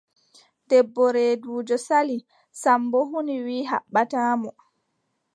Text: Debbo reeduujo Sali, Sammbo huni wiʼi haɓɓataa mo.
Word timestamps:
Debbo 0.71 1.05
reeduujo 1.17 1.77
Sali, 1.87 2.17
Sammbo 2.61 2.99
huni 3.11 3.35
wiʼi 3.45 3.67
haɓɓataa 3.71 4.31
mo. 4.41 4.49